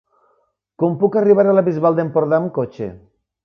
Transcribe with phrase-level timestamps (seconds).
[0.83, 2.93] Com puc arribar a la Bisbal d'Empordà amb cotxe?